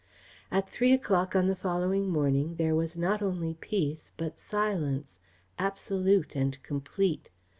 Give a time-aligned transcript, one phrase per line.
[0.49, 5.19] At three o'clock on the following morning there was not only peace but silence,
[5.59, 7.29] absolute and complete.